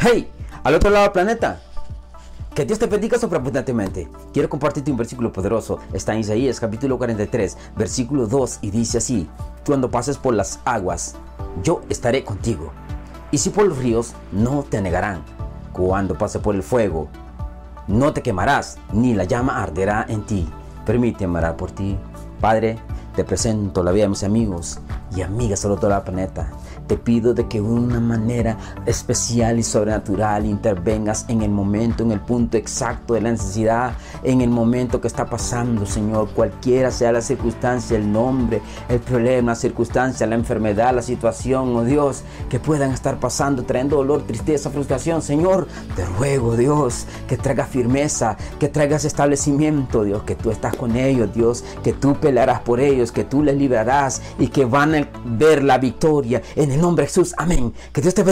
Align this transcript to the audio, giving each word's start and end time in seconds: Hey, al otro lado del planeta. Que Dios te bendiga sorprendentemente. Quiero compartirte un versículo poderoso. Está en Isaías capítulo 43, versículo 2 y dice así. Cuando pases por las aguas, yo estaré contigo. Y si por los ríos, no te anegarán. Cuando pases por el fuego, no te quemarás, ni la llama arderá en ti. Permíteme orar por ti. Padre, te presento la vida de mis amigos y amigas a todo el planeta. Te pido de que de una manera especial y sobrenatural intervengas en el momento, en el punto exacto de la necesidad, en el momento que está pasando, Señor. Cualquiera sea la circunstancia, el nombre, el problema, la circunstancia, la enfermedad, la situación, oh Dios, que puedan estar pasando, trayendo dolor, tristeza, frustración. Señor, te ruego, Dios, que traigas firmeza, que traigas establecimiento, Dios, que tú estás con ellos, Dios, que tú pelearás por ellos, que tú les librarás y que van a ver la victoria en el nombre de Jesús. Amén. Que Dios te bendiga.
Hey, 0.00 0.30
al 0.62 0.76
otro 0.76 0.90
lado 0.90 1.06
del 1.06 1.12
planeta. 1.12 1.60
Que 2.54 2.64
Dios 2.64 2.78
te 2.78 2.86
bendiga 2.86 3.18
sorprendentemente. 3.18 4.08
Quiero 4.32 4.48
compartirte 4.48 4.92
un 4.92 4.96
versículo 4.96 5.32
poderoso. 5.32 5.80
Está 5.92 6.14
en 6.14 6.20
Isaías 6.20 6.60
capítulo 6.60 6.98
43, 6.98 7.56
versículo 7.76 8.28
2 8.28 8.60
y 8.62 8.70
dice 8.70 8.98
así. 8.98 9.28
Cuando 9.66 9.90
pases 9.90 10.16
por 10.16 10.34
las 10.34 10.60
aguas, 10.64 11.16
yo 11.64 11.80
estaré 11.88 12.22
contigo. 12.22 12.70
Y 13.32 13.38
si 13.38 13.50
por 13.50 13.66
los 13.66 13.78
ríos, 13.78 14.14
no 14.30 14.62
te 14.62 14.78
anegarán. 14.78 15.24
Cuando 15.72 16.16
pases 16.16 16.40
por 16.40 16.54
el 16.54 16.62
fuego, 16.62 17.08
no 17.88 18.12
te 18.12 18.22
quemarás, 18.22 18.78
ni 18.92 19.14
la 19.14 19.24
llama 19.24 19.60
arderá 19.60 20.06
en 20.08 20.24
ti. 20.24 20.48
Permíteme 20.86 21.38
orar 21.40 21.56
por 21.56 21.72
ti. 21.72 21.98
Padre, 22.40 22.78
te 23.16 23.24
presento 23.24 23.82
la 23.82 23.90
vida 23.90 24.04
de 24.04 24.10
mis 24.10 24.22
amigos 24.22 24.78
y 25.14 25.22
amigas 25.22 25.64
a 25.64 25.74
todo 25.74 25.94
el 25.94 26.02
planeta. 26.02 26.50
Te 26.86 26.96
pido 26.96 27.34
de 27.34 27.46
que 27.48 27.60
de 27.60 27.68
una 27.68 28.00
manera 28.00 28.56
especial 28.86 29.58
y 29.58 29.62
sobrenatural 29.62 30.46
intervengas 30.46 31.24
en 31.28 31.42
el 31.42 31.50
momento, 31.50 32.02
en 32.02 32.12
el 32.12 32.20
punto 32.20 32.56
exacto 32.56 33.14
de 33.14 33.20
la 33.20 33.30
necesidad, 33.30 33.92
en 34.22 34.40
el 34.40 34.50
momento 34.50 35.00
que 35.00 35.08
está 35.08 35.26
pasando, 35.26 35.86
Señor. 35.86 36.30
Cualquiera 36.30 36.90
sea 36.90 37.12
la 37.12 37.20
circunstancia, 37.20 37.96
el 37.96 38.10
nombre, 38.10 38.62
el 38.88 39.00
problema, 39.00 39.52
la 39.52 39.56
circunstancia, 39.56 40.26
la 40.26 40.34
enfermedad, 40.34 40.94
la 40.94 41.02
situación, 41.02 41.76
oh 41.76 41.84
Dios, 41.84 42.22
que 42.48 42.58
puedan 42.58 42.92
estar 42.92 43.18
pasando, 43.20 43.64
trayendo 43.64 43.96
dolor, 43.96 44.22
tristeza, 44.22 44.70
frustración. 44.70 45.22
Señor, 45.22 45.68
te 45.94 46.04
ruego, 46.04 46.56
Dios, 46.56 47.06
que 47.26 47.36
traigas 47.36 47.68
firmeza, 47.68 48.36
que 48.58 48.68
traigas 48.68 49.04
establecimiento, 49.04 50.04
Dios, 50.04 50.22
que 50.22 50.34
tú 50.34 50.50
estás 50.50 50.74
con 50.76 50.96
ellos, 50.96 51.34
Dios, 51.34 51.64
que 51.82 51.92
tú 51.92 52.14
pelearás 52.14 52.60
por 52.60 52.80
ellos, 52.80 53.12
que 53.12 53.24
tú 53.24 53.42
les 53.42 53.56
librarás 53.56 54.22
y 54.38 54.48
que 54.48 54.64
van 54.64 54.94
a 54.94 54.97
ver 55.24 55.62
la 55.62 55.78
victoria 55.78 56.42
en 56.56 56.70
el 56.70 56.80
nombre 56.80 57.04
de 57.04 57.08
Jesús. 57.08 57.34
Amén. 57.36 57.72
Que 57.92 58.00
Dios 58.00 58.14
te 58.14 58.22
bendiga. 58.22 58.26